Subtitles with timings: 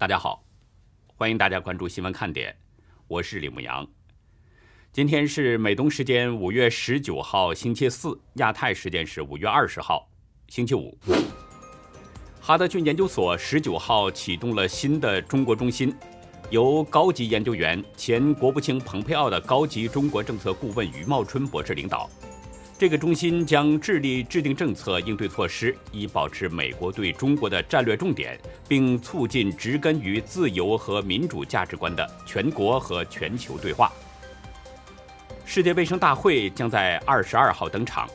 [0.00, 0.42] 大家好，
[1.14, 2.56] 欢迎大家关注新闻看点，
[3.06, 3.86] 我是李牧阳。
[4.94, 10.08] 今天是美东时间五月十九号星期四，亚太时间是五月二十号
[10.48, 10.98] 星期五。
[12.40, 15.94] 哈德逊研究所十九号启动了新的中国中心，
[16.48, 22.08] 由高级研究员、前国务卿蓬佩奥的高级中国政策顾问余茂春博士领导。
[22.80, 33.92] 这个中心将致力制定政策应对措施，以保持美国对中国的战略重点，并促进植根于自由和民主价值观的全国和全球对话。
[35.44, 38.08] 世界卫生大会将在二十二号登场。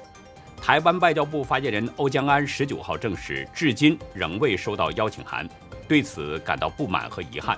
[0.59, 5.47] 台湾外交部发言人欧江安十九号证实，至今仍未收到邀请函，
[5.87, 7.55] 对此感到不满和遗憾。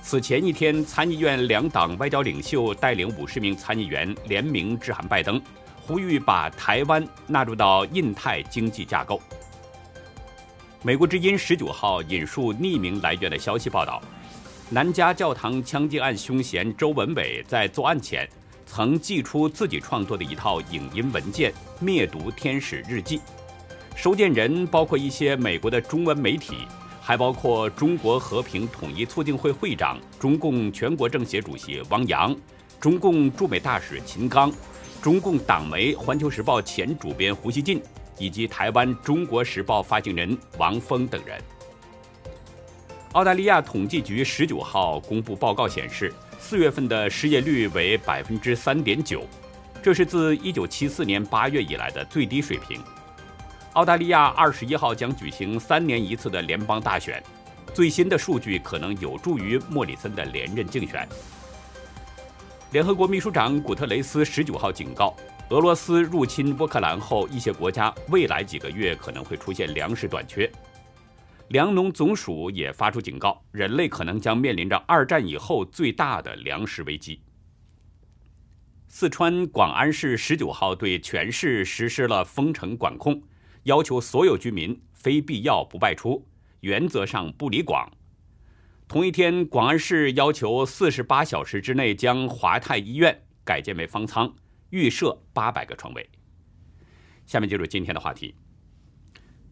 [0.00, 5.38] 此前一天，参议院两党外交领袖带领五十名参议员联名致函拜登。
[5.86, 9.20] 呼吁把台湾纳入到印太经济架构。
[10.82, 14.02] 美国之音十九号引述匿名来源的消息报道，
[14.70, 18.28] 南加教堂枪击案凶嫌周文伟在作案前
[18.66, 23.18] 曾寄出自己创作的一套影音文件《灭毒天使日记》，
[23.94, 26.66] 收件人包括一些美国的中文媒体，
[27.00, 32.34] 还包括中国和平统一促进会会长、中共全国政协主席汪洋、
[32.80, 34.52] 中共驻美大使秦刚。
[35.04, 37.78] 中共党媒《环球时报》前主编胡锡进
[38.16, 41.38] 以及台湾《中国时报》发行人王峰等人。
[43.12, 49.26] 澳大利亚统计局十九号公布报告显示，四月份的失业率为百分之三点九，
[49.82, 52.80] 这是自一九七四年八月以来的最低水平。
[53.74, 57.22] 澳大利亚二十一号将举行三年一次的联邦大选，
[57.74, 61.06] 最新的数据可能有助于莫里森的连任竞选。
[62.74, 65.14] 联合国秘书长古特雷斯十九号警告，
[65.50, 70.50] 俄罗斯入侵乌克兰后，一些国家未来几个月可能会出现粮食短缺。
[71.50, 77.20] 粮农总署也发出警告，人类可能将面临着二战以后最大的粮食危机。
[78.88, 83.22] 四川广安市十九号对全市实施了封城管控，
[83.62, 86.26] 要求所有居民非必要不外出，
[86.58, 87.88] 原则上不离广。
[88.86, 94.32] 同一天，广安市要求四十八小时之内将华泰医院改建为方舱，
[94.70, 96.08] 预设八百个床位。
[97.26, 98.34] 下面进入今天的话题。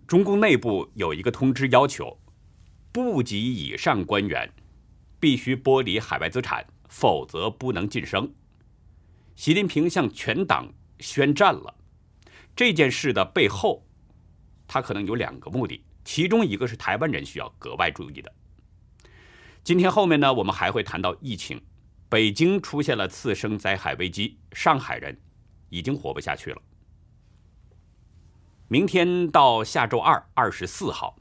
[0.07, 2.21] 中共内部有一个通知，要求
[2.93, 4.53] 部级以上官员
[5.19, 8.31] 必须剥离海外资产，否则不能晋升。
[9.35, 11.75] 习近平向全党宣战了。
[12.55, 13.87] 这件事的背后，
[14.69, 18.31] 他可能有两个目的，其中一个是台湾人需要格外注意的。
[19.65, 21.63] 今天后面呢，我们还会谈到疫情，
[22.09, 25.17] 北京出现了次生灾害危机，上海人
[25.69, 26.61] 已经活不下去了。
[28.67, 31.17] 明天到下周二二十四号，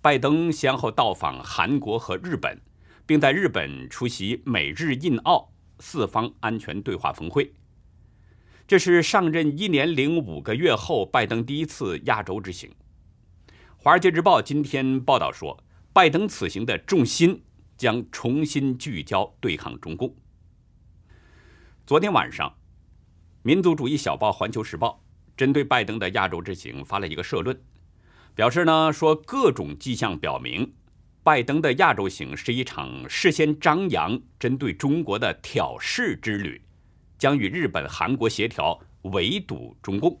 [0.00, 2.58] 拜登先后到访韩国和日本，
[3.04, 7.52] 并在日本出席美日印澳四方安全对话峰会。
[8.66, 12.70] 这是上任一年零五个月后，拜登第一次亚洲之行。
[13.76, 17.42] 《华尔街日报》今天报道说，拜登此行的重心。
[17.76, 20.14] 将重新聚焦对抗中共。
[21.86, 22.56] 昨天晚上，
[23.42, 25.02] 民族主义小报《环球时报》
[25.36, 27.60] 针对拜登的亚洲之行发了一个社论，
[28.34, 30.74] 表示呢说各种迹象表明，
[31.22, 36.62] 拜登的亚洲行是一场事先张扬针对中国的挑事之旅，
[37.18, 40.20] 将与日本、韩国协调围堵中共。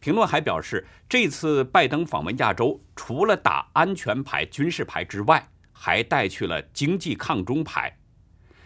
[0.00, 5.49] 评论还表示，这次拜登访问亚洲，除了打安全牌、军事牌之外，
[5.82, 7.96] 还带去了经济抗中牌，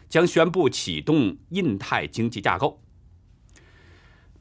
[0.09, 2.83] 将宣布启动印太经济架构。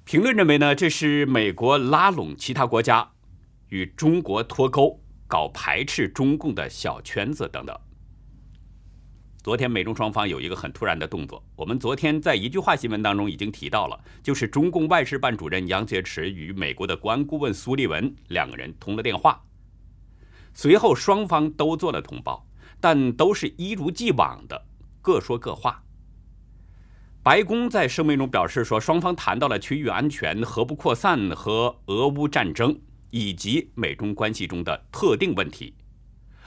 [0.04, 3.12] 评论认为呢，这是美国拉拢其他国家
[3.70, 7.80] 与中国脱钩，搞排斥中共的小圈子等等。
[9.44, 19.44] 昨天美中双方有一个很突然的动作，我们昨天在一句话新闻当中已经提到了，就是中共外事办主任杨洁篪与美国的国安顾问苏利文两个人通了电话，
[20.56, 22.44] 随后双方都做了通报。
[22.84, 24.62] 但都是一如既往的
[25.02, 25.82] 各说各话。
[27.24, 32.78] 白宫在声明中表示说，双方谈到了区域安全、核不扩散和俄乌战争，
[33.10, 35.74] 以及美中关系中的特定问题。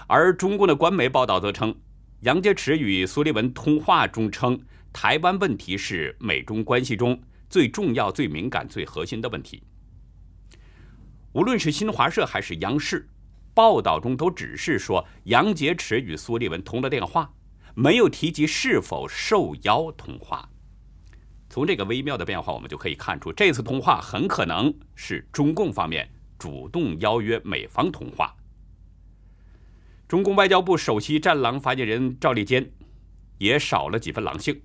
[0.06, 1.74] 而中共的官媒报道则称，
[2.20, 4.60] 杨洁篪与苏利文通话中称，
[4.92, 7.18] 台湾问题是美中关系中
[7.48, 9.62] 最重要、最敏感、最核心的问题。
[11.32, 13.08] 无论是新华社还是央视。
[13.56, 17.32] 报道中都只是说杨洁篪与苏利文通了电话，
[17.74, 20.46] 没有提及是否受邀通话。
[21.48, 26.06] 从这个微妙的变化，我们就可以看出，这次通话很可能是中共方面
[26.38, 28.36] 主动邀约美方通话。
[30.06, 32.70] 中共外交部首席战狼发言人赵立坚
[33.38, 34.60] 也少了几分狼性。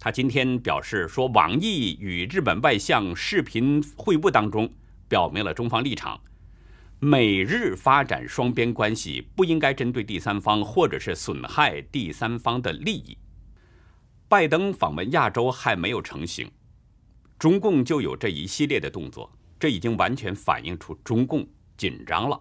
[0.00, 4.68] 他今天表示说，网易与日本外相视频会晤当中，
[5.08, 6.20] 表明了中方立场：
[7.00, 13.16] 美日发展双边关系不应该针对第三方，或者是损害第三方的利益。
[14.28, 16.50] 拜登访问亚洲还没有成型，
[17.38, 22.40] 中共就有这一系列的动作，这已经完全反映出中共紧张了。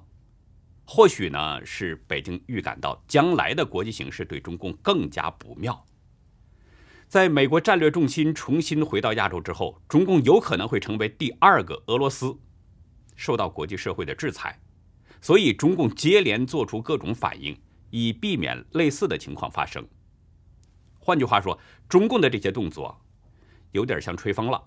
[0.85, 5.85] 或许呢，是北京预感到将来的国际形势对中共更加不妙。
[7.07, 12.37] 在美国战略重心重新回到亚洲之后，中共有可能会成为第二个俄罗斯，
[13.17, 14.57] 受到国际社会的制裁。
[15.19, 17.59] 所以，中共接连做出各种反应，
[17.89, 19.85] 以避免类似的情况发生。
[20.97, 21.59] 换句话说，
[21.89, 22.97] 中共的这些动作
[23.71, 24.63] 有点像吹风了。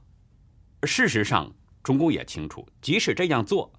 [0.83, 1.51] 事实上，
[1.83, 3.73] 中共也清楚，即使这样做，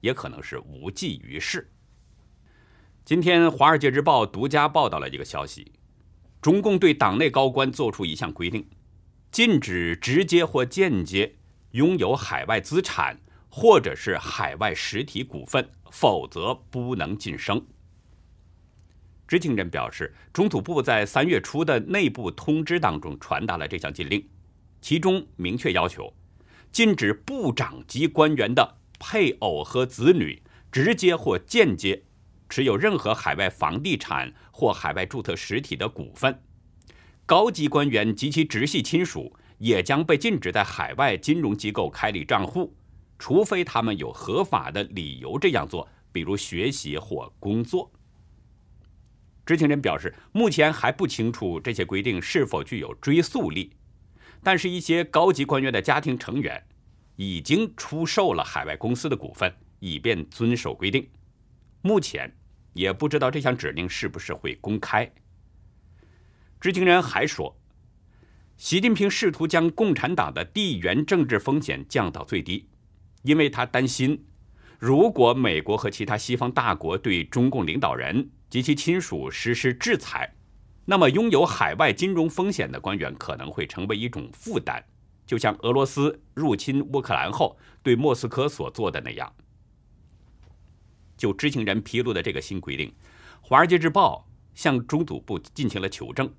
[0.00, 1.72] 也可能是无济于事。
[3.04, 5.72] 今天，《华尔街日报》独家报道了一个消息。
[6.42, 8.68] 中共对党内高官作出一项规定，
[9.30, 11.36] 禁止直接或间接
[11.72, 13.20] 拥有海外资产
[13.50, 17.66] 或者是海外实体股份，否则不能晋升。
[19.26, 24.26] 知情人表示，中土部在三月初的内部通知当中传达了这项禁令，
[24.80, 26.12] 其中明确要求，
[26.72, 30.42] 禁止部长级官员的配偶和子女
[30.72, 32.04] 直接或间接。
[32.48, 36.42] 持有任何海外房地产或海外注册实体的股份，
[37.24, 42.74] 高级官员及其直系亲属也将被禁止在海外金融机构开立账户，
[43.20, 47.92] 除非他们有合法的理由这样做，比如学习或工作。
[49.46, 53.72] 知情人表示，目前还不清楚这些规定是否具有追溯力，
[54.42, 56.60] 但是，一些高级官员的家庭成员
[57.14, 61.08] 已经出售了海外公司的股份，以便遵守规定。
[61.82, 62.34] 目前。
[62.72, 65.12] 也不知道这项指令是不是会公开。
[66.60, 67.58] 知情人还说，
[68.56, 72.68] 习近平试图将共产党的地缘政治风险降到最低，
[73.22, 74.26] 因为他担心，
[74.78, 80.34] 如果美国和其他西方大国对中共领导人及其亲属实施制裁，
[80.86, 84.82] 那么拥有海外金融风险的官员可能会成为一种负担，
[85.26, 89.32] 就像俄罗斯入侵乌克兰后对莫斯科所做的那样。
[91.16, 92.88] 就知情人披露的这个新规定，
[93.42, 94.26] 《华尔街日报》
[94.58, 96.32] 向中组部进行了求证，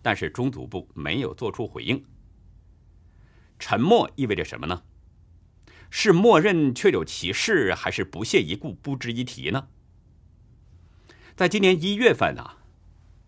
[0.00, 2.02] 但是中组部没有做出回应。
[3.58, 4.80] 沉默意味着什么呢？
[5.90, 9.68] 是默认确有其事，还是不屑一顾、不值一提呢？
[11.34, 12.56] 在今年一月份呢，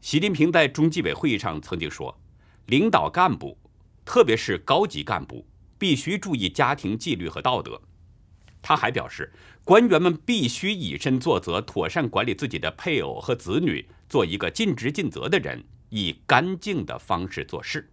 [0.01, 2.21] 习近平在中纪委会议上曾经说，
[2.67, 3.57] 领导干部，
[4.05, 5.47] 特别是高级干部，
[5.79, 7.81] 必须注意家庭纪律和道德。
[8.63, 9.33] 他还表示，
[9.65, 17.91] 官员们必须以身作则，妥善管理自己的配偶和子女，做一个尽职尽责的人，以干净的方式做事。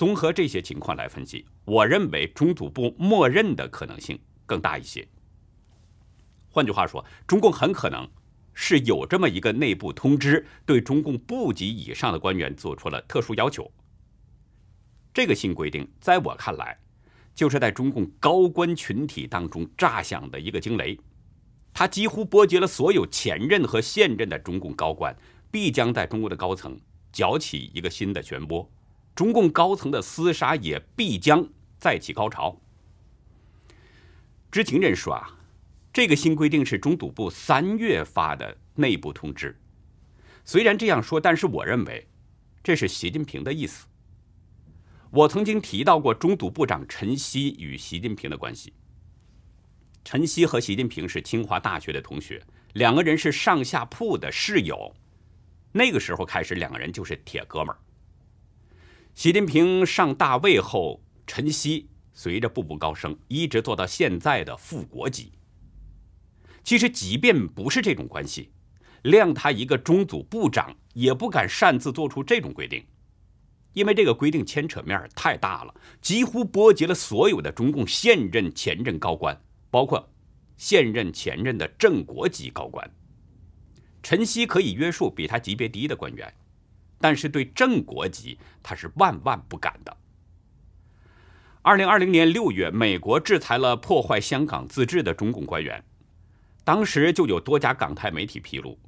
[0.00, 5.06] 综合这些情况来分析，我认为中组部默认的可能性更大一些。
[6.48, 8.08] 换句话说，中共很可能
[8.54, 13.70] 是有这么一个内部通知，对中共部级以上的官员做出了特殊要求。
[15.12, 16.78] 这个新规定，在我看来。
[17.34, 20.98] 就是在中共高官群体当中炸响的一个惊雷，
[21.74, 25.14] 它几乎波及了所有前任和现任的中共高官，
[25.50, 26.80] 必将在中国的高层
[27.12, 28.66] 搅起一个新的漩涡，
[29.20, 31.46] 中共高层的厮杀也必将
[31.78, 32.58] 再起高潮。
[34.50, 35.36] 知情人说啊，
[35.92, 39.60] 这个新规定是中组部三月发的内部通知，
[40.46, 42.08] 虽然这样说，但是我认为
[42.62, 43.88] 这是习近平的意思。
[45.10, 48.72] 我曾经提到过中组部长陈希与习近平的关系。
[50.02, 54.96] 陈希和习近平是清华大学的同学，两个人是上下铺的室友。
[55.72, 57.76] 那个时候开始，两个人就是铁哥们儿。
[59.14, 65.32] 习近平上大位后，陈希随着步步高升，一直做到现在的副国级。
[66.62, 68.50] 其实，即便不是这种关系，
[69.04, 72.84] 谅他一个中组部长，也不敢擅自做出这种规定。
[73.72, 79.38] 因为这个规定牵扯面太大了，几乎波及了所有的中共现任、前任高官，
[79.70, 80.08] 包括
[80.56, 82.90] 现任、前任的正国级高官。
[84.02, 86.32] 陈希可以约束比他级别低的官员，
[87.00, 89.96] 但是对正国籍他是万万不敢的。
[91.62, 95.82] 二零二零年六月，美国制裁了破坏香港自治的中共官员，
[96.62, 98.78] 当时就有多家港台媒体披露，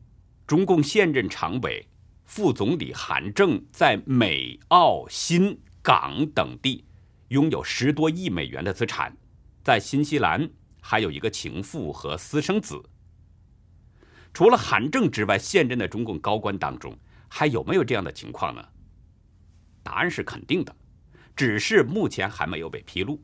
[0.46, 1.86] 中共现任常委。
[2.24, 6.82] 副总理韩正在美、澳、新、港等地
[7.28, 9.14] 拥有十多亿美元的资产，
[9.62, 10.48] 在新西兰
[10.80, 12.82] 还有一个情妇和私生子。
[14.32, 16.96] 除了韩正之外，现任的中共高官当中
[17.34, 18.62] 还有没有这样的情况呢？
[19.82, 20.76] 答案是肯定的，
[21.34, 23.18] 只是目前还没有被披露。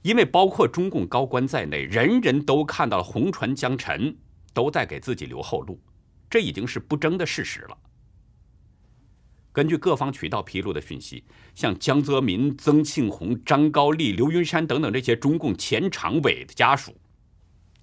[0.00, 4.16] 因为包括中共高官在内，人人都看到了红船将沉，
[4.54, 5.78] 都在给自己留后路，
[6.30, 7.76] 这已经是不争的事实了。
[9.52, 16.96] 根据各方渠道披露的讯息，像江泽民、曾庆红、张高丽、刘云山等等这些中共前常委的家属，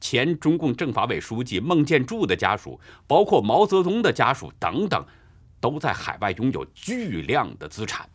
[0.01, 2.77] 前中共政法委书记孟建柱的家属，
[3.07, 5.05] 包括毛泽东的家属等等，
[5.61, 8.09] 都在海外拥有巨量的资产。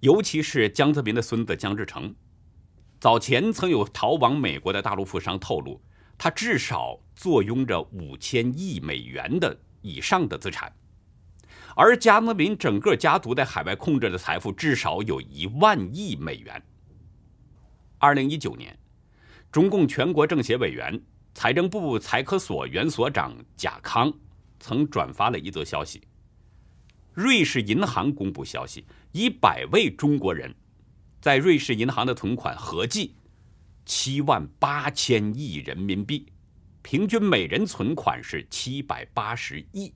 [0.00, 2.14] 尤其是江泽民的孙子江志成。
[2.98, 5.80] 早前曾有逃往美国的大陆富商透露，
[6.18, 10.70] 他至少坐拥着五千亿美元的以上的资产，
[11.74, 16.62] 而江泽民整个家族在海外控制的财富至少有一万亿美元。
[17.98, 18.78] 二零一九年，
[19.52, 21.00] 中共全国政协委员、
[21.34, 24.12] 财政部财科所原所长贾康
[24.60, 26.00] 曾转发了一则消息：
[27.12, 30.54] 瑞士银行公布消息，一百位中国人。
[31.20, 33.14] 在瑞士银行的存款合计
[33.84, 36.24] 七万八千亿人民币，
[36.80, 39.92] 平均每人存款是七百八十亿。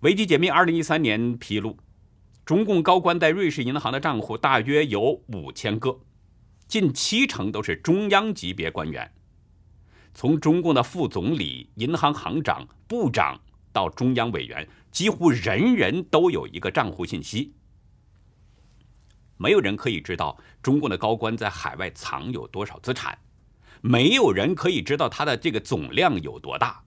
[0.00, 1.76] 维基解密二零一三年披露，
[2.44, 5.98] 中共高官在瑞士银行的账户大约有五千个，
[6.68, 9.10] 近七成都是中央级别官员，
[10.14, 13.40] 从中共的副总理、银行行长、部长
[13.72, 17.52] 到中央委员，几乎人人都有一个账户信息。
[19.36, 23.16] 没有人可以知道中共的高官在海外藏有多少资产，
[23.80, 26.82] 没有人可以知道他的这个总量有多大。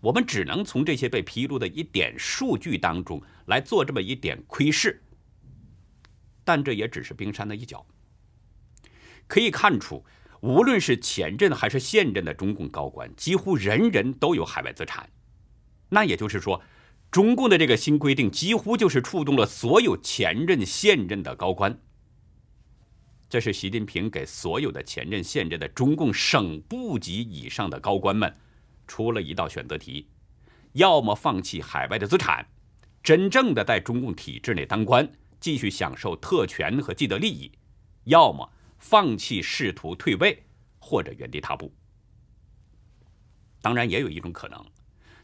[0.00, 5.02] 我们只能从这些被披露的一点数据当中来做这么一点窥视，
[6.44, 7.84] 但这也只是冰山的一角。
[9.28, 10.04] 可以看出，
[10.40, 15.08] 无论是前任还是现任的中共高官，几乎人人都有海外资产。
[15.90, 16.60] 那也就是说，
[17.10, 21.78] 中共的这个新规定几乎就是触动了所有前任、现任的高官。
[23.28, 28.34] 这是习近平给所有的前任、现任的中共省部级以上的高官们
[28.86, 30.08] 出了一道选择题：
[30.72, 32.46] 要么放弃海外的资产，
[33.02, 35.06] 真正的在中共体制内当官，
[35.40, 37.50] 继续享受特权和既得利益；
[38.04, 40.44] 要么放弃，试图退位
[40.78, 41.74] 或者原地踏步。
[43.60, 44.64] 当然，也有一种可能，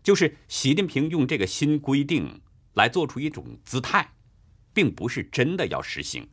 [0.03, 2.41] 就是习近平用这个新规定
[2.75, 4.13] 来做出一种姿态，
[4.73, 6.29] 并不是真的要实行。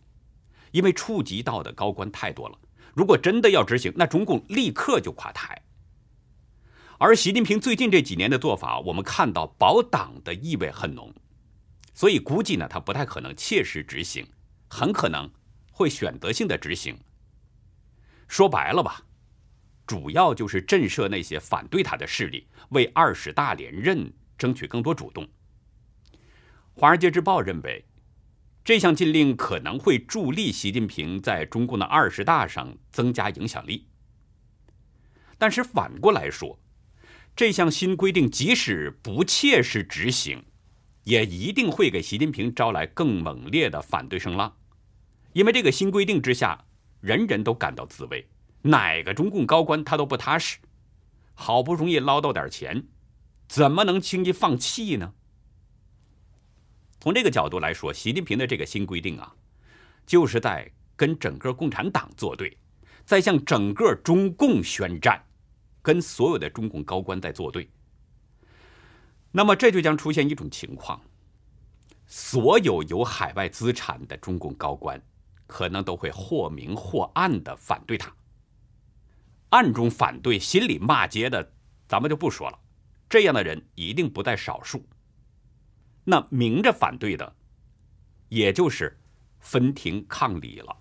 [0.71, 2.57] 因为触及到的高官太多了，
[2.95, 5.61] 如果真的要执行，那中共立刻就垮台。
[6.97, 11.13] 而习近平最近这几年的做法，我们看到保党的意味很浓，
[11.93, 14.25] 所以估计呢，他不太可能切实执行，
[14.69, 15.29] 很可能
[15.71, 16.97] 会选择性的执行。
[18.31, 19.03] 说白了吧，
[19.85, 25.25] 主要就是震慑那些反对他的势力，为二十大连任争取更多主动。
[26.73, 27.83] 《华尔街日报》认为。
[28.63, 33.87] 这项禁令可能会助力习近平在中共的二十大上增加影响力，
[35.39, 36.59] 但是反过来说，
[37.35, 40.45] 这项新规定即使不切实执行，
[41.05, 44.55] 也一定会给习近平招来更猛烈的反对声浪，
[45.33, 46.65] 因为这个新规定之下，
[47.01, 48.25] 人人都感到滋味，
[48.61, 50.59] 哪个中共高官他都不踏实，
[51.33, 52.87] 好不容易捞到点钱，
[53.47, 55.13] 怎么能轻易放弃呢？
[56.99, 59.35] 从这个角度来说，习近平的这个新规定啊，
[60.05, 62.55] 就是在跟整个共产党作对，
[63.03, 65.23] 在向整个中共宣战，
[65.81, 67.67] 跟所有的中共高官在作对。
[69.31, 71.01] 那么这就将出现一种情况：
[72.05, 75.01] 所有有海外资产的中共高官，
[75.51, 78.15] 可能都会或明或暗的反对他。
[79.49, 81.51] 暗中反对、心里骂街的，
[81.89, 82.57] 咱们就不说了，
[83.09, 84.87] 这样的人一定不在少数。
[86.05, 87.35] 那明着反对的，
[88.29, 88.97] 也就是
[89.41, 90.77] 分庭抗礼了。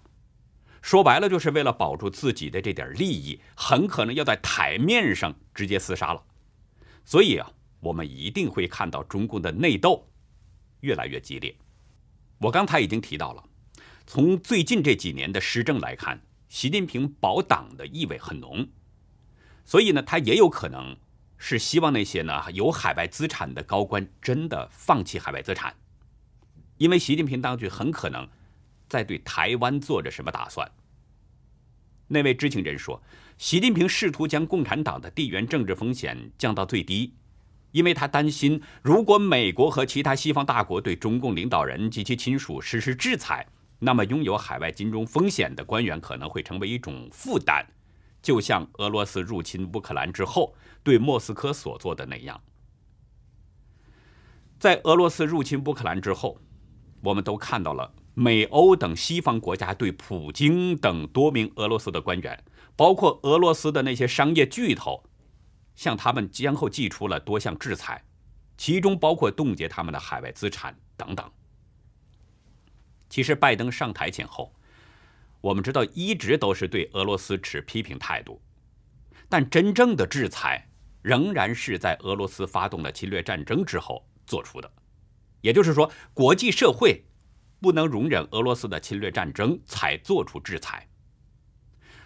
[0.80, 6.22] 说白了，就是为了保住自己的这点利益，很可能要在台面上直接厮杀了。
[7.04, 10.08] 所以啊，我们一定会看到中共的内斗
[10.80, 11.54] 越来越激烈。
[12.38, 13.44] 我刚才已经提到了，
[14.12, 18.66] 从最近这几年的施政来看，习近平保党的意味很浓，
[19.64, 20.96] 所以呢，他也有可能。
[21.38, 25.72] 是希望那些呢有海外资产的高官真的放弃海外资产，
[26.76, 28.28] 因为习近平当局很可能
[28.88, 30.68] 在对台湾做着什么打算。
[32.08, 33.00] 那位知情人说，
[33.38, 37.14] 习近平试图将共产党的地缘政治风险降到最低，
[37.70, 43.46] 因为他担心，如果美国和其他西方大国对中共领导人及其亲属实施制裁，
[43.80, 47.66] 那么拥有海外金融风险的官员可能会成为一种负担。
[48.22, 52.40] 就像俄罗斯入侵乌克兰之后对莫斯科所做的那样。
[54.58, 56.38] 在俄罗斯入侵乌克兰之后，
[57.02, 62.44] 我们都看到了美欧等西方国家对普京等多名俄罗斯的官员，
[62.76, 65.02] 包括俄罗斯的那些商业巨头，
[65.75, 68.04] 向他们先后寄出了多项制裁，
[68.58, 71.32] 其中包括冻结他们的海外资产等等。
[73.10, 74.54] 其实，拜登上台前后，
[75.40, 78.40] 我们知道一直都是对俄罗斯持批评态度，
[79.28, 80.66] 但真正的制裁
[81.02, 84.72] 仍然是在俄罗斯发动了侵略战争之后做出的。
[85.40, 87.04] 也就是说，国际社会
[87.60, 90.86] 不能容忍俄罗斯的侵略战争，才做出制裁。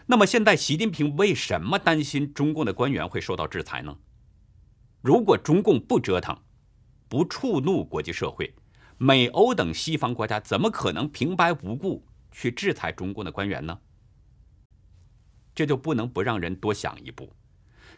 [0.06, 3.94] 那么，现在习近平为什么担心中共的官员会受到制裁呢？
[5.02, 6.34] 如果中共不折腾，
[7.08, 8.54] 不触怒国际社会，
[8.99, 12.07] 美欧等西方国家怎么可能平白无故？
[12.31, 13.79] 去制裁中共的官员呢？
[15.55, 17.33] 这就不能不让人多想一步。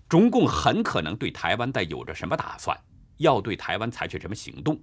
[0.08, 2.78] 中共很可能对台湾在有着什么打算，
[3.16, 4.78] 要对台湾采取什么行动。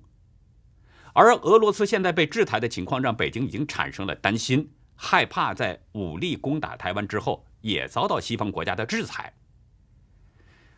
[1.13, 9.34] 而俄罗斯现在被制裁的情况，让北京已经产生了担心，害怕在武力攻打台湾之后，也遭到西方国家的制裁。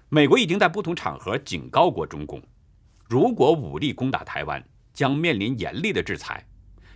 [0.10, 2.42] 美国已经在不同场合警告过中共，
[3.08, 4.62] 如果武力攻打台湾，
[4.96, 6.44] 将面临严厉的制裁。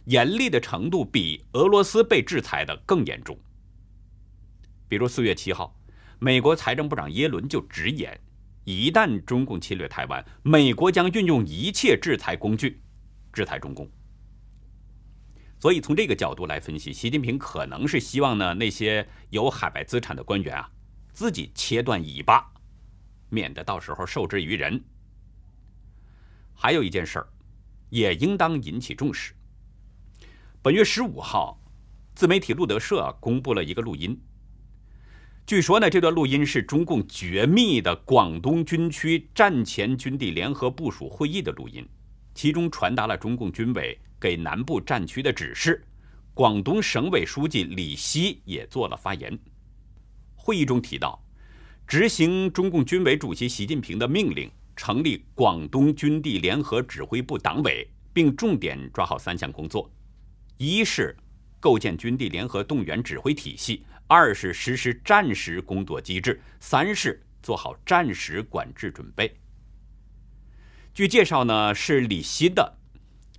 [0.05, 3.37] 严厉的程度比俄罗斯被制裁的更严重。
[4.87, 5.77] 比如四月七号，
[6.17, 8.19] 美国财政部长耶伦就直言，
[8.63, 12.81] 一旦中共侵略台湾，美国将运用一切制裁工具
[13.31, 13.87] 制裁中共。
[15.59, 20.71] 所以从这个角度来分析，习近平可能是希望呢那些有海外资产的官员啊，
[21.11, 22.51] 自己切断尾巴，
[23.29, 24.81] 免得到时候受制于人。
[26.55, 27.27] 还有一件事儿，
[27.89, 29.33] 也应当引起重视。
[30.61, 31.61] 本月十五号，
[32.15, 34.19] 自媒体路德社公布了一个录音。
[35.45, 41.87] 据说呢，这段录音是中共绝密的广东军区战前军地联合部署会议的录音，
[42.35, 45.83] 其中传达了中共军委给南部战区的指示。
[46.35, 49.37] 广东省委书记李希也做了发言。
[50.35, 51.21] 会议中提到，
[51.87, 59.91] 执行中共军委主席习近平的命令，成立广东军地联合指挥部党委，并重点抓好三项工作。
[60.55, 61.13] 一是
[61.59, 69.37] 构建军地联合动员指挥体系，二是实施战时工作机制，三是做好战时管制准备。
[70.93, 72.77] 据介绍呢，是李希的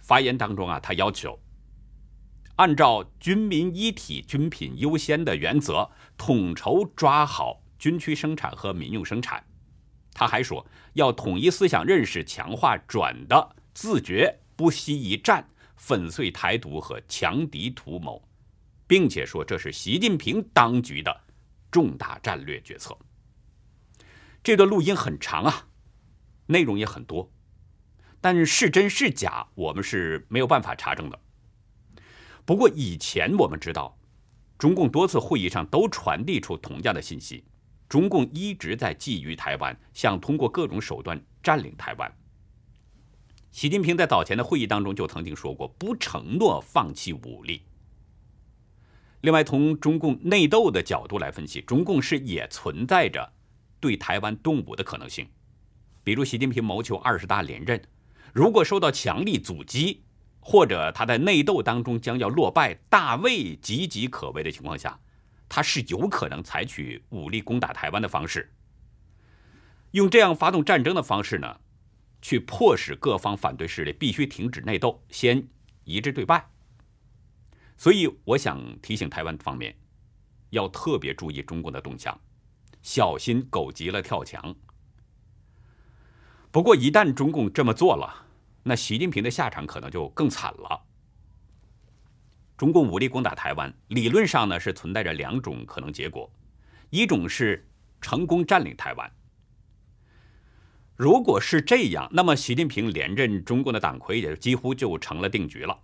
[0.02, 1.40] 发言当中啊，他要求
[2.56, 9.42] 按照军民一体、军品优先的原则，统筹抓好军区生产和民用生产。
[10.12, 15.46] 他还说，要统一思想认识，强化转的自觉，不惜一战。
[15.82, 18.22] 粉碎台独和强敌图谋，
[18.86, 21.20] 并且说这是习近平当局的
[21.70, 22.94] 重大战略决策。
[24.42, 25.68] 这段录音很长啊，
[26.44, 27.32] 内容也很多，
[28.20, 31.18] 但是真是假，我们是没有办法查证的。
[32.44, 33.98] 不过以前我们知道，
[34.58, 37.42] 中共多次会议上都传递出同样的信息：
[37.90, 42.10] 中共一直在觊觎台湾，想通过各种手段占领台湾。
[43.50, 47.62] 习近平在早前的会议当中就曾经说过，不承诺放弃武力。
[49.22, 53.32] 另外，从中共内斗的角度来分析，中共是也存在着
[53.80, 55.26] 对台湾动武的可能性。
[56.04, 57.82] 比如，习近平谋求二十大连任，
[58.32, 60.04] 如果受到强力阻击，
[60.38, 65.00] 或者他在内斗当中将要落败、大位岌岌可危的情况下，
[65.50, 68.50] 他是有可能采取武力攻打台湾的方式。
[69.90, 71.60] 用这样发动战争的方式呢？
[72.22, 75.48] 去迫使各方反对势力必须停止内斗，先
[75.84, 76.50] 一致对外。
[77.76, 79.74] 所以，我想提醒台湾方面，
[80.50, 82.20] 要特别注意中共的动向，
[82.82, 84.54] 小心狗急了跳墙。
[86.50, 88.26] 不过，一旦中共这么做了，
[88.62, 90.86] 那习近平的下场可能就更惨了。
[92.60, 96.30] 中共武力攻打台湾，理论上呢是存在着两种可能结果：
[96.90, 97.66] 一种是
[98.02, 99.10] 成功占领台湾。
[100.94, 105.80] 如果是这样，那么习近平连任中共的党魁也几乎就成了定局了。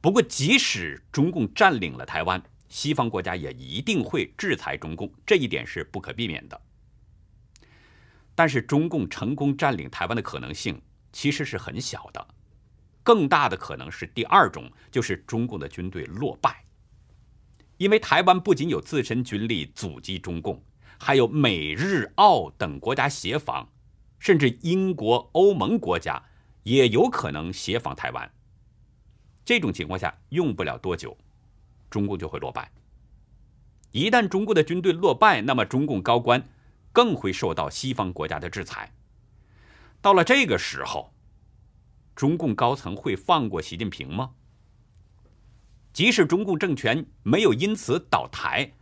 [0.00, 6.58] 不过，即使中共占领了台湾，西方国家也一定会制裁中共，这一点是不可避免的。
[8.34, 10.80] 但是，中共成功占领台湾的可能性
[11.12, 12.28] 其实是很小的，
[13.08, 16.62] 更大的可能是第二种，就是中共的军队落败。
[17.78, 20.62] 因为台湾不仅有自身军力阻击中共，
[20.98, 23.66] 还有美日澳等国家协防。
[24.18, 26.22] 甚至英国、欧盟国家
[26.64, 28.30] 也有可能协防台湾。
[29.42, 31.16] 这种情况下，用不了多久，
[31.88, 32.70] 中共就会落败。
[33.92, 36.46] 一旦中国的军队落败，那么中共高官
[36.92, 38.92] 更会受到西方国家的制裁。
[40.02, 41.14] 到了这个时候，
[42.18, 44.32] 中共高层会放过习近平吗？
[45.92, 48.72] 即使中共政权没有因此倒台，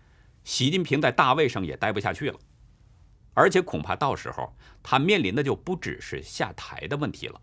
[0.43, 2.41] 习近平在大位上也待不下去了，
[3.35, 7.39] 而且恐怕到时候他面临的就不只是下台的问题了。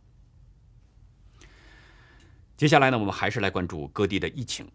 [2.57, 4.67] 接下来呢，我们还是来关注各地的疫情。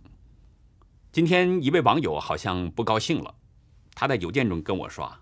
[1.10, 3.34] 今天一位网友好像不高兴了，
[3.92, 5.20] 他在邮件中跟我说：“啊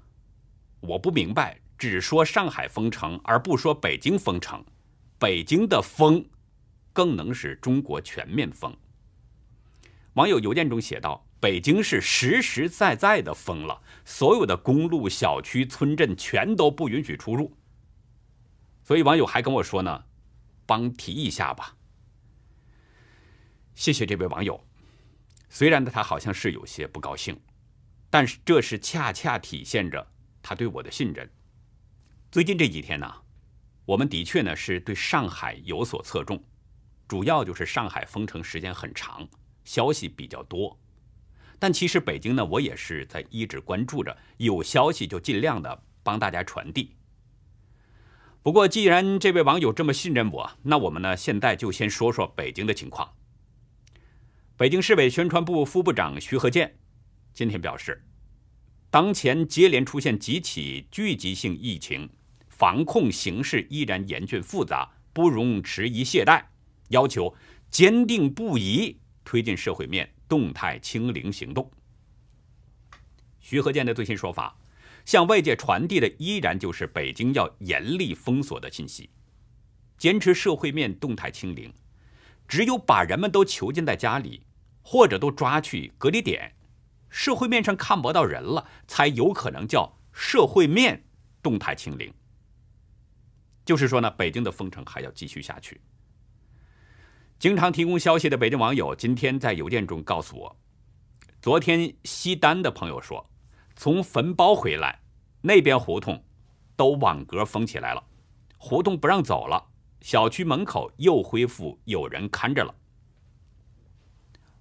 [0.81, 4.63] 我不明白，只说上海封城而不说北京封城，
[5.19, 6.25] 北京的封
[6.93, 8.77] 更能使中国全面封。”
[10.15, 17.55] 网友邮件中写道：“北京是实实在在的封了，所有的公路、小区、村镇全都不允许出入。”
[18.83, 20.05] 所以网友还跟我说呢
[20.65, 21.77] ：“帮提一下吧。”
[23.75, 24.67] 谢谢这位网友。
[25.51, 27.39] 虽然呢，他好像是有些不高兴，
[28.09, 30.07] 但是这是恰恰体现着
[30.41, 31.31] 他对我的信任。
[32.31, 33.23] 最近这几天呢，
[33.87, 36.43] 我们的确呢是对上海有所侧重，
[37.09, 39.27] 主要就是上海封城时间很长。
[39.65, 40.79] 消息比较多，
[41.59, 46.95] 但其实北京呢，我也是在一直关注着，有消息就尽量的帮大家传递。
[48.43, 53.13] 不过，既然这位网友这么信任我，那我们呢，现在就先说说北京的情况。
[54.57, 56.79] 北京市委宣传部副部长徐和建
[57.35, 58.05] 今天表示，
[58.89, 62.09] 当前接连出现几起聚集性疫情，
[62.57, 66.43] 防控形势依然严峻复杂，不容迟疑懈怠，
[66.89, 67.35] 要求
[67.71, 68.99] 坚定不移。
[69.25, 71.71] 推进社会面动态清零行动。
[73.41, 74.57] 徐和建的最新说法，
[75.05, 79.11] 向外界传递的依然就是北京要严厉封锁的信息，
[79.99, 81.71] 坚持社会面动态清零。
[82.49, 84.45] 只有把人们都囚禁在家里，
[84.81, 86.55] 或者都抓去隔离点，
[87.11, 91.05] 社会面上看不到人了，才有可能叫社会面
[91.43, 92.15] 动态清零。
[93.67, 95.81] 就是说呢，北京的封城还要继续下去。
[97.39, 100.57] 经常提供消息的北京网友今天在邮件中告诉我，
[101.43, 103.29] 昨天西单的朋友说，
[103.75, 105.01] 从坟包回来，
[105.43, 106.25] 那边胡同
[106.77, 108.03] 都网格封起来了，
[108.57, 109.63] 胡同不让走了，
[110.01, 112.73] 小区门口又恢复有人看着了。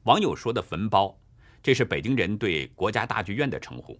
[0.04, 1.16] 网友说的坟包，
[1.62, 4.00] 这是北京人对国家大剧院的称呼，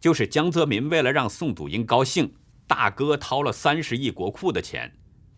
[0.00, 2.34] 就是江泽民为了让宋祖英高兴，
[2.74, 4.90] 大哥掏了三十亿国库的钱，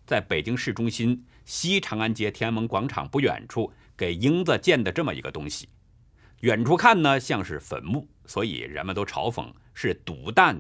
[0.07, 1.27] 在北京市中心。
[1.45, 5.69] 西长安街天安门广场不远处，给英子建的这么一个东西，
[6.43, 10.57] 远处看呢像是坟墓，所以人们都嘲讽是毒弹，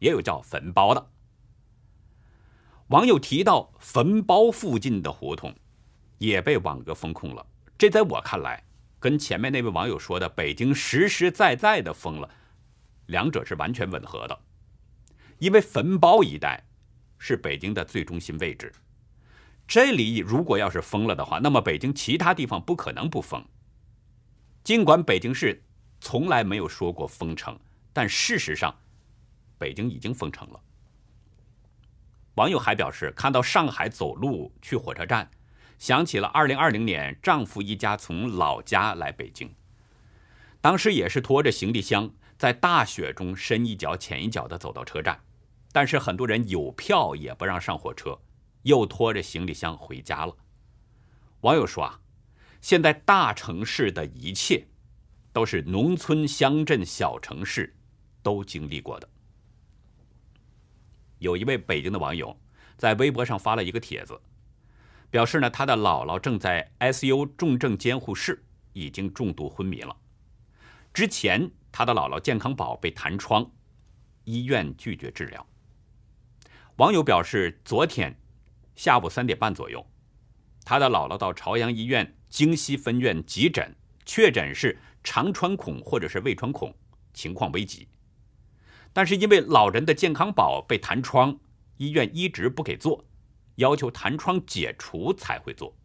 [0.00, 1.10] 也有叫坟包的。
[2.88, 5.54] 网友提到坟包附近的胡同
[6.18, 7.46] 也被网格封控了，
[7.78, 8.64] 这在我看来，
[8.98, 12.28] 跟前面那位网友说的北京实实在在的封了，
[13.06, 14.36] 两者是完全吻合的，
[15.38, 16.64] 因为坟包一带
[17.18, 18.72] 是北京的最中心位置。
[19.66, 23.44] 这里如果要是封了的话，那么北京其他地方不可能不封。
[24.62, 25.62] 尽管北京市
[26.00, 27.58] 从来没有说过封城，
[27.92, 28.74] 但事实上，
[29.58, 30.60] 北京已经封城了。
[32.34, 35.30] 网友还表示，看到上海走路去火车站，
[35.78, 39.54] 想起了2020年丈夫一家从老家来北京，
[40.60, 45.20] 当时也是拖着行李箱，在大雪中深一脚浅一脚的走到车站，
[45.72, 48.18] 但是很多人有票也不让上火车。
[48.62, 50.36] 又拖着行李箱回家了。
[51.42, 52.00] 网友说啊，
[52.60, 54.66] 现在大城市的一切，
[55.32, 57.76] 都是农村、乡镇、小城市
[58.24, 59.08] 都经历过的。
[61.20, 62.36] 有一位北京的网友
[62.76, 64.20] 在微博上发了一个帖子，
[65.10, 69.96] 表示呢，他的姥姥正在 ICU 重症监护室，已经重度昏迷了。
[70.92, 73.50] 之前他的姥姥健康宝被弹窗，
[74.24, 75.46] 医院拒绝治疗。
[76.76, 78.18] 网友表示，昨天。
[78.74, 79.86] 下午三点半左右，
[80.64, 86.74] 他的姥姥到朝阳医院京西分院急诊，确诊是肠穿孔或者是胃穿孔，
[87.12, 87.86] 情况危急。
[88.94, 91.38] 但是因为老人的健康宝被弹窗，
[91.76, 93.04] 医院一直不给做，
[93.56, 95.76] 要求弹窗解除才会做。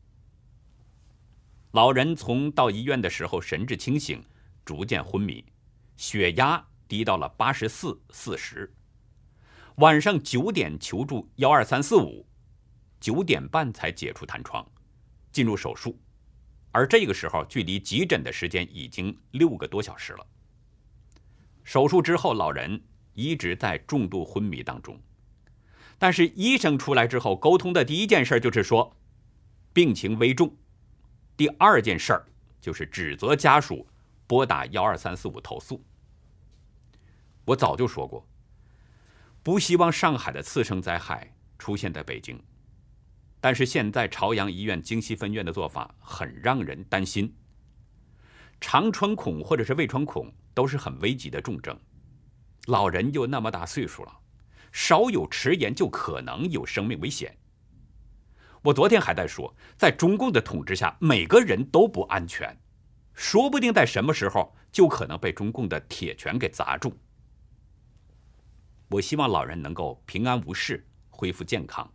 [1.71, 4.23] 老人从到医院的时候神志清醒，
[4.63, 5.43] 逐渐昏迷，
[6.01, 8.73] 血压低到了八十四四十。
[9.75, 12.25] 晚上九点求助幺二三四五。
[12.99, 14.65] 九点半才解除弹窗，
[15.31, 15.99] 进入手术，
[16.71, 20.25] 而这个时候距离急诊的时间已经六个多小时了。
[21.63, 22.81] 手术之后，老人
[23.13, 24.99] 一直在重度昏迷当中，
[25.99, 28.95] 但是医生出来之后沟通的第一件事就是说，
[29.71, 30.55] 病情危重。
[31.37, 32.25] 第二件事儿
[32.59, 33.87] 就是指责家属
[34.25, 35.83] 拨打幺二三四五投诉。
[37.45, 38.27] 我早就说过，
[39.43, 42.41] 不希望上海的次生灾害出现在北京。
[43.39, 47.35] 但是现在朝阳医院京西分院的做法很让人担心。
[48.59, 51.75] 肠穿孔或者是胃穿孔都是很危急的重症，
[52.67, 54.19] 老人又那么大岁数了，
[54.71, 57.35] 稍有迟延就可能有生命危险。
[58.61, 62.55] 我昨天还在说，在中共的统治下，每个人都不安全，
[63.15, 66.95] 说不定在什么时候就可能被中共的铁拳给砸中。
[68.91, 71.89] 我希望老人能够平安无事，恢复健康。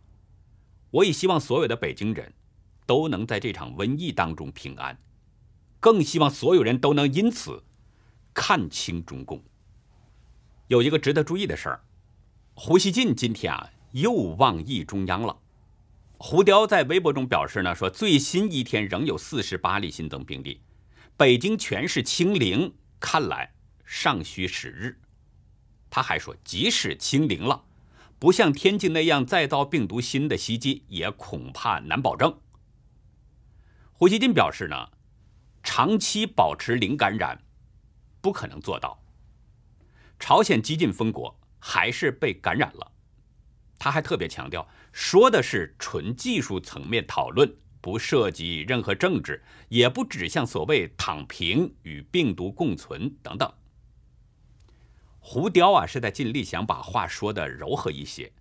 [0.89, 2.33] 我也希望所有的北京人，
[2.87, 4.97] 都能在这场瘟疫当中平安，
[5.79, 7.63] 更希望所有人都能因此
[8.33, 9.43] 看清中共。
[10.69, 11.83] 有一个值得注意的事儿，
[12.55, 15.37] 胡锡进今天啊又妄议中央了。
[16.17, 20.61] 胡雕在微博中表示呢，说最新一天仍有四十八例新增病例，
[21.15, 23.53] 北京全市清零，看来
[23.85, 24.99] 尚需时日。
[25.89, 27.65] 他还说，即使清零了。
[28.19, 32.35] 不像天津那样再遭病毒新的袭击，也恐怕难保证。
[33.91, 34.89] 胡锡进表示呢，
[35.61, 37.43] 长期保持零感染
[38.19, 38.99] 不可能做到。
[40.19, 42.91] 朝鲜激进封国还是被感染了。
[43.77, 53.53] 他还特别强调，说的是纯技术层面讨论，不涉及任何政治，也不指向所谓躺平与病毒共存等等。
[55.29, 58.31] 胡雕啊，是在尽力想把话说的柔和一些，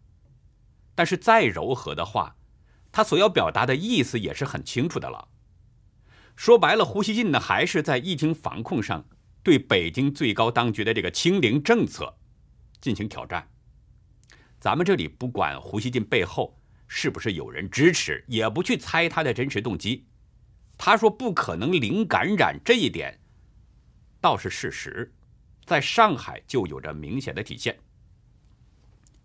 [0.95, 2.37] 但是再柔和的话，
[2.93, 5.27] 他所要表达的意思也是很清楚的了。
[6.37, 9.05] 说白了，胡锡进呢还是在疫情防控上
[9.43, 12.19] 对北京最高当局的这个清零政策
[12.81, 13.51] 进行挑战。
[14.61, 20.07] 咱们这里不管胡锡进背后是不是有人支持，也不去猜他的真实动机。
[20.79, 23.19] 他说不可能零感染这一点，
[24.21, 25.16] 倒是事实。
[25.67, 27.77] 在上海就有着明显的体现。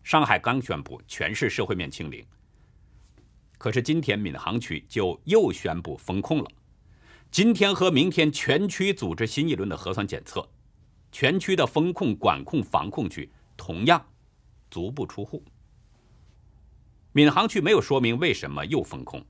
[0.04, 2.26] 上海刚宣布全市社会面清零，
[3.60, 6.52] 可是今天闵行区就又宣布封控了。
[7.30, 10.50] 今天和明天全区组织新一轮的核酸检测，
[11.12, 14.04] 全区的风控、管控、防控区同样
[14.72, 15.44] 足不出户。
[17.14, 19.24] 闵行区没有说明为什么又封控，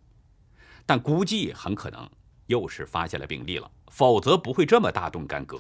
[0.85, 2.09] 但估计很可能
[2.47, 5.59] 又是发现了病例了，否则不会这么大动干戈。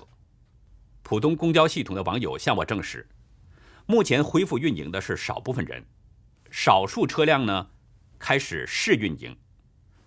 [1.11, 3.05] 浦东公交系统的网友向我证实，
[3.85, 5.85] 目前恢复运营的是少部分人，
[6.49, 7.67] 少数车辆呢
[8.17, 9.35] 开始试运营，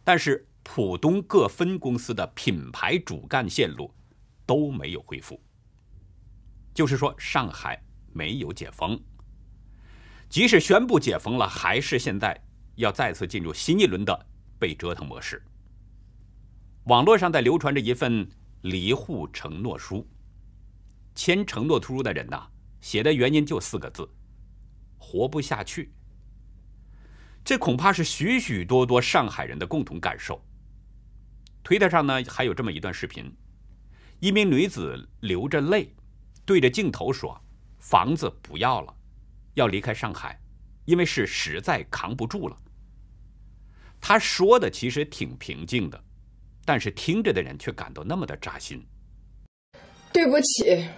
[0.02, 3.92] 但是浦东各分公司的品牌主干线路
[4.46, 5.38] 都没有恢复。
[6.72, 7.78] 就是说，上海
[8.14, 8.98] 没有解封，
[10.30, 12.42] 即使宣布解封了，还是现在
[12.76, 14.26] 要再次进入新一轮的
[14.58, 15.44] 被折腾模式。
[16.84, 18.26] 网络上在流传着一份
[18.62, 20.08] 离沪承诺书。
[21.14, 22.46] 签承诺书的人呐，
[22.80, 24.08] 写的原因就四个字：
[24.98, 25.92] 活不下去。
[27.44, 30.42] 这恐怕是许许多多上海人的共同感受。
[31.62, 33.34] 推特上呢，还有这么一段视频：
[34.20, 35.94] 一名女子流着泪，
[36.44, 37.40] 对着镜头说
[37.78, 38.94] ：“房子不要了，
[39.54, 40.40] 要离开上海，
[40.84, 42.56] 因为是实在扛不住了。”
[44.00, 46.04] 她说的其实挺平静的，
[46.64, 48.86] 但是听着的人却感到那么的扎心。
[50.12, 50.88] 对不起。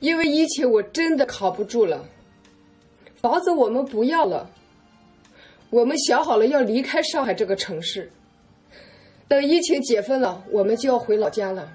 [0.00, 2.04] 因为疫情，我真的扛不住了。
[3.20, 4.50] 房子我们不要了，
[5.70, 8.10] 我们想好了要离开上海这个城市。
[9.26, 11.68] 等疫情解封了，我们就要回老家了。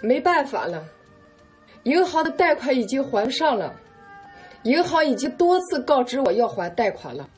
[0.00, 0.84] 没办法了，
[1.84, 3.78] 银行的贷款已经还上了，
[4.62, 7.28] 银行已经多次告知我要还贷款了，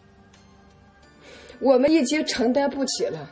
[1.61, 3.31] 我们已经承担不起了，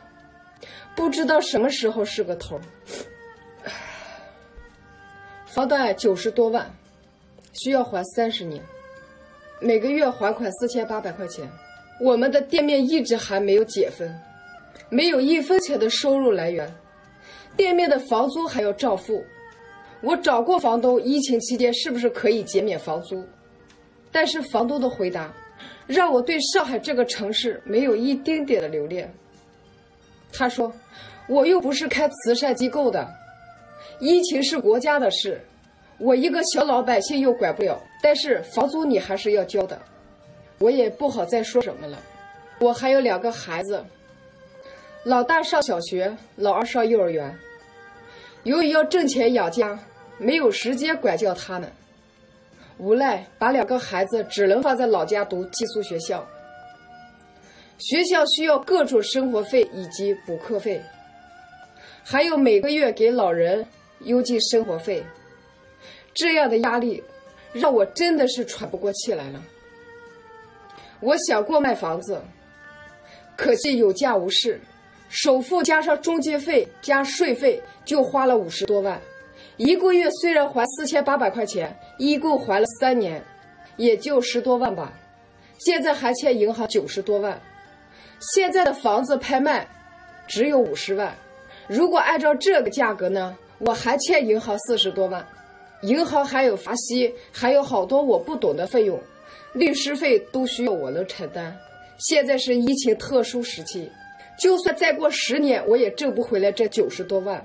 [0.95, 2.59] 不知道什么时候是个头。
[5.57, 6.71] 房贷九十多万，
[7.51, 8.63] 需要还三十年，
[9.59, 11.49] 每个月还款四千八百块钱。
[11.99, 14.07] 我们的店面一直还没有解封，
[14.91, 16.71] 没有一分钱的收入来源，
[17.55, 19.25] 店面的房租还要照付。
[20.01, 23.25] 我找过房东，疫情期间是不是可以减免房租？
[24.11, 25.33] 但是房东的回答
[25.87, 29.11] 让我对上海这个城市没有一丁点的留恋。
[30.31, 30.71] 他说
[31.27, 33.11] ：“我又不是开慈善机构的。”
[33.99, 35.41] 疫情是国家的事，
[35.97, 37.81] 我一个小老百姓又管不了。
[38.01, 39.79] 但是房租你还是要交的，
[40.59, 41.97] 我也不好再说什么了。
[42.59, 43.83] 我还有两个孩子，
[45.03, 47.35] 老大上小学，老二上幼儿园。
[48.43, 49.79] 由于要挣钱养家，
[50.19, 51.71] 没有时间管教他们，
[52.77, 56.25] 无奈把两个孩子只能放在老家读寄宿学校。
[57.79, 60.81] 学校需要各种生活费以及补课费，
[62.03, 63.65] 还有每个月给老人。
[63.99, 65.03] 邮寄生活费，
[66.13, 67.03] 这样的压力
[67.53, 69.43] 让我真的是喘不过气来了。
[70.99, 72.21] 我想过卖房子，
[73.35, 74.59] 可惜有价无市，
[75.09, 78.99] 首付加上中介费加税费就花了五十多万，
[79.57, 83.23] 一个月虽然还四千八百块钱，一共还了三年，
[83.75, 84.93] 也就十多万吧。
[85.59, 87.39] 现在还欠银行九十多万，
[88.19, 89.67] 现在的房子拍卖
[90.27, 91.15] 只有五十万，
[91.67, 95.25] 如果按照这个价格呢，我还欠银行四十多万，
[95.81, 99.01] 银行还有罚息，还有好多我不懂的费用，
[99.53, 101.57] 律师费都需要我能承担。
[101.97, 103.91] 现在是疫情特殊时期，
[104.39, 107.43] 就算再过十年，我也挣不回来这九十多万。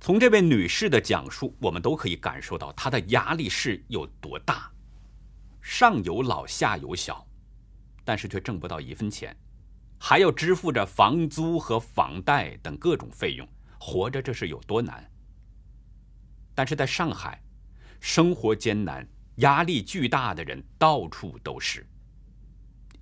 [0.00, 4.70] 从这位女士的讲述，我们都可以感受到她的压力是有多大。
[5.60, 7.26] 上有老下有小，
[8.04, 9.34] 但是却挣不到一分钱，
[9.98, 13.48] 还要支付着房租和房贷等各种费用，
[13.86, 15.06] 活着这是有多难？
[16.54, 17.38] 但是在上海，
[18.00, 21.86] 生活艰难、压力巨大的人到处都是。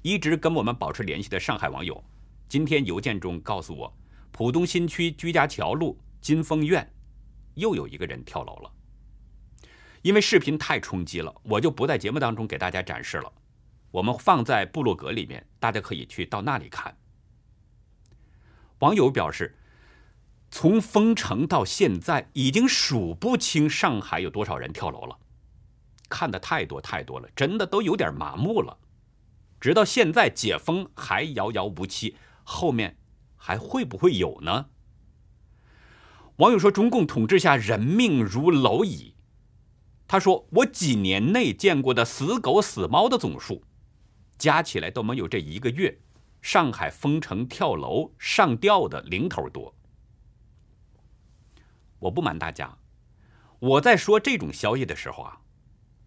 [0.03, 2.03] 一直跟我们保持联系的上海网友，
[2.49, 3.97] 今天邮件中告诉我，
[4.33, 6.93] 浦东新区居家桥路金丰苑，
[7.55, 8.73] 又有一个人跳楼了。
[10.03, 13.33] 因为视频太冲击了，我就不在节目当中给大家展示了。
[13.93, 16.97] 我们放在部落格里面，大家可以去到那里看。
[18.81, 19.57] 网友表示，
[20.55, 25.19] 从封城到现在，已经数不清上海有多少人跳楼了，
[26.11, 28.77] 看的太多太多了，真的都有点麻木了。
[29.59, 32.99] 直到现在解封还遥遥无期，后面
[33.35, 34.67] 还会不会有呢？
[36.37, 39.15] 网友说：“中共统治下，人命如蝼蚁。”
[40.07, 43.63] 他说：“我几年内见过的死狗死猫的总数，
[44.37, 45.99] 加起来都没有这一个月
[46.43, 49.75] 上海封城跳楼上吊的零头多。”
[52.03, 52.79] 我不瞒大家，
[53.59, 55.41] 我在说这种消息的时候啊，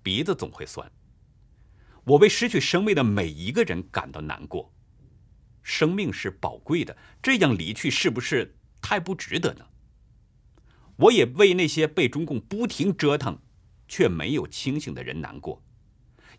[0.04, 0.92] 鼻子总会酸。
[2.06, 4.74] 我为失去生命的每一个人感到难过。
[5.64, 9.66] 生命是宝贵的，这样离去是不是太不值得呢？
[10.98, 13.40] 我也为那些被中共不停折腾。
[13.88, 15.64] 却没有清醒的人难过，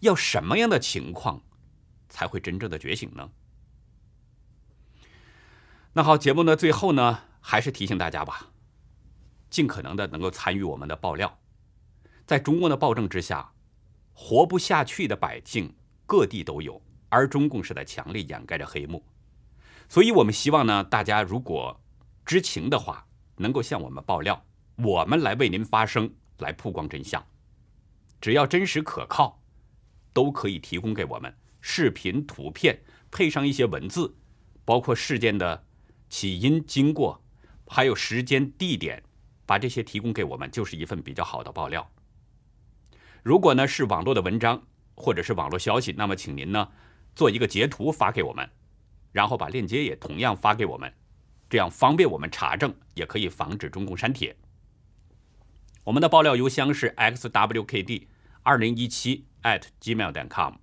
[0.00, 1.44] 要什么样的情况
[2.08, 3.30] 才会真正的觉醒呢？
[5.92, 8.50] 那好，节目的最后呢，还是提醒大家吧，
[9.56, 11.38] 尽可能的能够参与我们的爆料。
[12.26, 13.54] 在中共的暴政之下，
[14.12, 19.02] 活不下去的百姓各地都有，而中共是在强力掩盖着黑幕。
[19.88, 21.80] 所以我们希望呢，大家如果
[22.26, 24.44] 知情的话，能够向我们爆料，
[24.76, 27.26] 我们来为您发声，来曝光真相。
[28.20, 29.40] 只要真实可靠，
[30.12, 32.78] 都可以提供给我们视频、图片，
[33.10, 34.14] 配上一些文字，
[34.66, 35.64] 包括事件的
[36.10, 37.24] 起因、经过，
[37.66, 39.02] 还有时间、地点，
[39.46, 41.88] 把这些提供给我们，就是一份比较好的爆料。
[43.22, 46.68] 如果呢是网络的文章或者是网络消息，那么请您呢
[47.14, 48.50] 做一个截图发给我们，
[49.12, 50.92] 然后把链接也同样发给我们，
[51.48, 54.36] 这样方便我们查证，也可以防止中共删帖。
[55.84, 58.06] 我们的爆料邮箱是 xwkd
[58.42, 60.54] 二零一七 at gmail.com。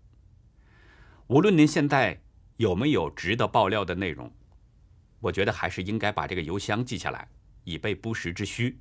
[1.28, 2.22] 无论您现在
[2.58, 4.32] 有没有值得爆料的内容，
[5.22, 7.30] 我觉得还是应该把这个邮箱记下来，
[7.64, 8.80] 以备不时之需。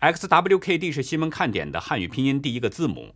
[0.00, 3.14] xwkd 是新闻看点的汉语拼音第一个字母，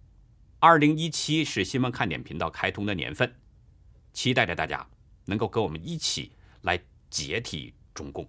[0.58, 3.34] 二零一七是新闻看点频道开通的年份，
[4.12, 4.86] 期待着大家
[5.26, 8.26] 能够跟我们一起来解体中共。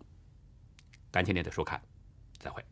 [1.12, 1.82] 感谢您的收看，
[2.38, 2.64] 再会。